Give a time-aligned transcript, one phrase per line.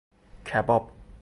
[0.45, 0.91] کباب